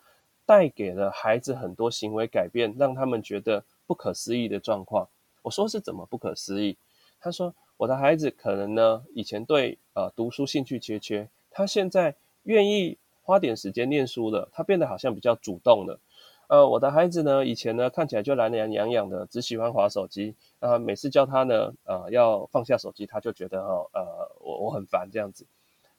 [0.47, 5.09] 带给了孩子很多行为改变，让他们觉得不可思议的状况。
[5.41, 6.77] 我说是怎么不可思议？
[7.19, 15.99] 他说我的孩子可能呢，以前对呃读书兴趣缺缺，他现在愿意花点时间念书了，他变得好像比较主动了。
[16.47, 20.33] 呃，我的孩子呢，以前呢看起来就懒懒洋洋的，只喜欢划手机。
[20.59, 25.45] 啊，每次叫他呢，呃，要放下手机，他就觉得哦，呃，我我很烦这样子。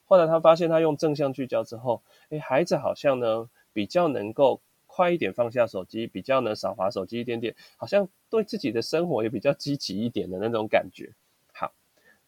[0.05, 3.47] 后来他发现他用正向聚焦之后，诶，孩子好像呢。
[3.73, 11.13] 比较能够快一点放下手机，比较能少滑手机一点点，好像对自己的生活也比较积极一点的那种感觉。
[11.53, 11.73] 好，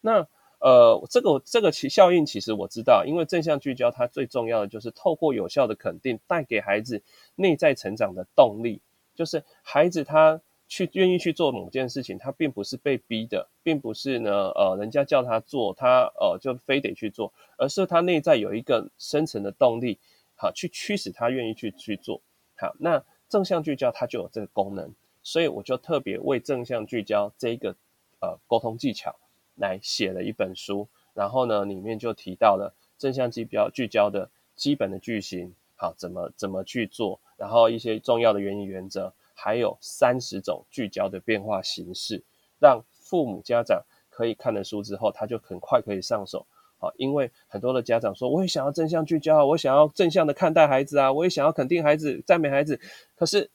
[0.00, 0.26] 那
[0.60, 7.02] 呃，这个这个其效应其实我知道，因为正向聚焦它最重要的就是透过有效的肯定，带给孩子
[7.34, 8.80] 内在成长的动力。
[9.14, 19.98] 就是孩子他去愿意去做某件事情，他并不是被逼的，并不是呢呃人家叫他做，他呃就非得去做，而是他内在有一个深层的动力。
[20.42, 22.20] 好，去驱使他愿意去去做。
[22.56, 27.76] 好，那正向聚焦它就有这个功能，所以我就特别为正向聚焦这一个
[28.20, 29.14] 呃沟通技巧
[29.54, 30.88] 来写了一本书。
[31.14, 42.20] 然后呢，里面就提到了正向聚焦聚焦的基本的句型，好，怎么怎么去做，然后一些重要的原因原则，还有三十种聚焦的变化形式，
[42.58, 43.80] 让父母家长
[44.10, 46.44] 可以看了书之后，他就很快可以上手。
[46.82, 52.80] 啊，因为很多的家长说，我也想要正向聚焦，我想要正向的看待孩子啊，我也想要肯定孩子、赞美孩子，
[53.14, 53.48] 可是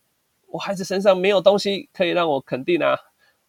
[0.48, 2.96] 我孩子身上没有东西可以让我肯定啊。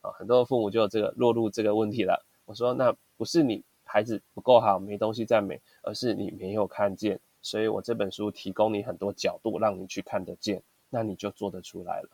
[0.00, 2.26] 啊，很多的父母就有这个落入这个问题了。
[2.44, 7.20] 我说，那不是你孩子不够好，没东西赞美，而是你没有看见。
[7.40, 10.60] 所以我这本书提供你很多角度，让你去看得见，
[10.90, 12.08] 那你就做得出来了。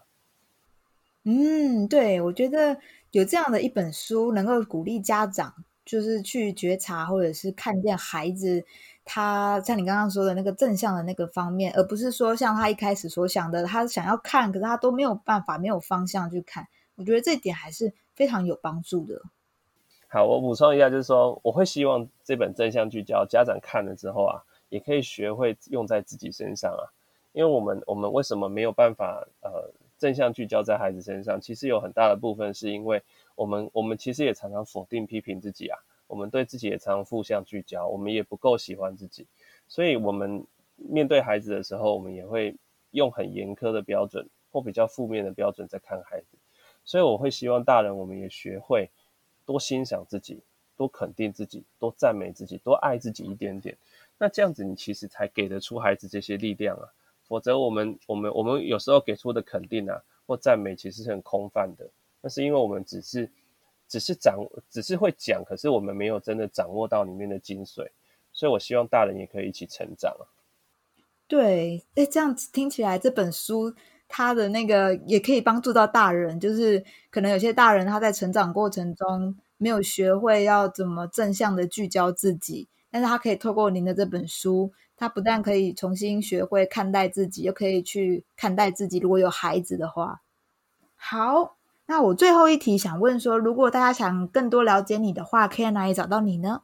[1.25, 2.79] 嗯，对，我觉得
[3.11, 5.55] 有这样的一本书，能够鼓励家长。
[5.85, 8.65] 就是去觉察，或者是看见孩子，
[9.05, 16.67] 他像你刚刚说的那个正向的那个方面，而不是说像他一开始所想的，他想要看，可是他都没有办法，没有方向去看。
[16.97, 19.21] 我觉得这点还是非常有帮助的。
[20.09, 26.95] 好，我补充一下，就是说，我会希望这本正向聚焦，家长看了之后啊，也可以学会用在自己身上啊。
[27.33, 29.73] 因为我们，我们为什么没有办法呃
[30.05, 31.41] 正向聚焦在孩子身上？
[31.41, 33.03] 其实有很大的部分是因为。
[33.37, 35.77] 我们我们其实也常常否定批评自己啊，
[36.07, 39.27] 我们对自己也常常负向聚焦，我们也不够喜欢自己，
[39.67, 40.47] 所以我们
[40.77, 42.55] 面对孩子的时候，我们也会
[42.93, 46.39] 用很严苛的标准或比较负面的标准在看孩子，
[46.85, 48.89] 所以我会希望大人我们也学会
[49.45, 50.41] 多欣赏自己，
[50.77, 53.77] 多肯定自己，多赞美自己，多爱自己一点点，
[54.17, 56.87] 那这样子你其实才给得出孩子这些力量啊，
[57.35, 61.85] 否则我们我们我们有时候给出的肯定啊或赞美其实是很空泛的。
[62.21, 63.29] 那是因为我们只是，
[63.89, 64.39] 只是掌，
[64.71, 67.89] 只是会讲，可是我们没有真的掌握到里面的精髓，
[68.33, 70.23] 所以我希望大人也可以一起成长啊
[71.27, 73.75] 对，哎，这样听起来这本书
[74.07, 88.99] 它的那个也可以帮助到大人，就是可能有些大人他在成长过程中没有学会要怎么正向的聚焦自己，但是他可以透过您的这本书，他不但可以重新学会看待自己，又可以去看待自己。
[88.99, 90.23] 如果有孩子的话，
[90.97, 91.57] 好。
[91.87, 96.63] 那我最后一题想问说，如果大家想更多了解你的话，可以在哪里找到你呢？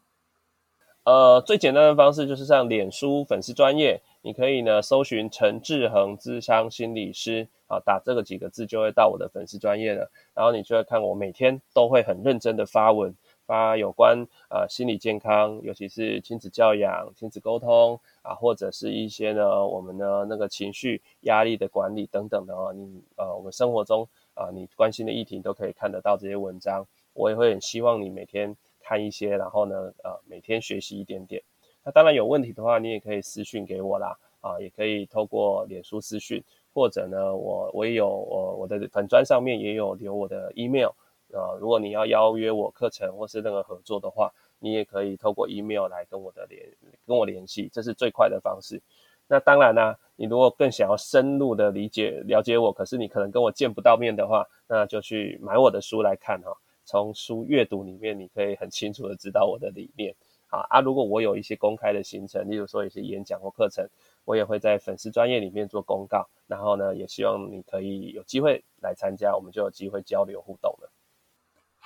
[1.05, 10.11] 呃，最简单的方式就是上脸书粉丝专业，你可以呢搜寻陈志恒智商心理师，啊，打这个几个字就会到我的粉丝专业了。
[10.33, 13.15] 然后你就会看我每天都会很认真的发文，
[13.51, 26.87] 发有关呃心理健康，尤其是亲子教养、亲子沟通啊，或者是一些呢我们的那个情绪压力的管理等等的哦，你呃我们生活中啊你关心的议题都可以看得到这些文章。
[27.13, 31.43] 我也会很希望你每天看一些，然后呢呃每天学习一点点。
[31.83, 36.41] 那当然有问题的话，你也可以私讯给我啦，啊也可以透过脸书私讯。
[36.73, 40.91] 或者呢，我我也有我我的粉砖上面也有留我的 email
[41.33, 46.63] 啊，如果你要邀约我课程或是任何合作的话，你也可以透过 email 来跟我的联
[47.07, 48.81] 跟我联系，这是最快的方式。
[49.27, 56.53] 那当然呢，你如果更想要深入的理解了解我，可是你可能跟我见不到面的话，那就去买我的书来看哈。
[56.85, 60.15] 从书阅读里面，你可以很清楚的知道我的理念。
[60.49, 60.81] 啊啊！
[60.81, 63.87] 如果我有一些公开的行程，例如说一些演讲或课程，
[64.25, 66.29] 我也会在粉丝专业里面做公告。
[66.49, 70.91] 然后呢，也希望你可以有机会来参加，我们就有机会交流互动了。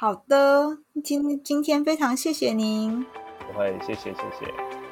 [0.04, 3.06] 好的，今今天非常谢谢您。
[3.50, 4.83] 不会，谢谢谢谢。